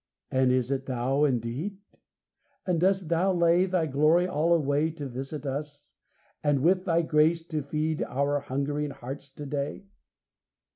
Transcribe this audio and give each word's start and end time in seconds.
And 0.31 0.51
is 0.51 0.71
it 0.71 0.87
Thou, 0.87 1.25
indeed? 1.25 1.77
And 2.65 2.79
dost 2.79 3.07
Thou 3.07 3.33
lay 3.33 3.67
Thy 3.67 3.85
glory 3.85 4.27
all 4.27 4.51
away 4.51 4.89
To 4.89 5.05
visit 5.05 5.45
us, 5.45 5.91
and 6.43 6.63
with 6.63 6.85
Thy 6.85 7.03
grace 7.03 7.45
to 7.49 7.61
feed 7.61 8.01
Our 8.05 8.39
hungering 8.39 8.89
hearts 8.89 9.29
to 9.29 9.45
day? 9.45 9.85